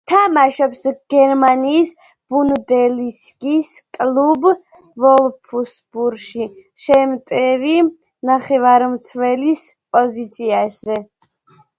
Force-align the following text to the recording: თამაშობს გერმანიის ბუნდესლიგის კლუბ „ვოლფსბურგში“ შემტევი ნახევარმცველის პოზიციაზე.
თამაშობს 0.09 0.79
გერმანიის 1.13 1.89
ბუნდესლიგის 2.35 3.67
კლუბ 3.97 4.47
„ვოლფსბურგში“ 5.03 6.49
შემტევი 6.87 7.77
ნახევარმცველის 8.31 9.63
პოზიციაზე. 9.99 11.01